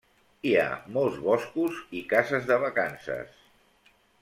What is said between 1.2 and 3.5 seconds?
boscos i cases de vacances.